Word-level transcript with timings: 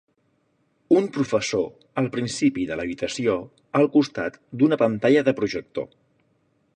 Un 0.99 1.09
professor 1.17 1.67
al 2.03 2.07
principi 2.15 2.65
de 2.71 2.77
l'habitació 2.79 3.35
al 3.81 3.87
costat 3.97 4.43
d'una 4.63 4.83
pantalla 4.85 5.27
de 5.29 5.39
projector. 5.43 5.89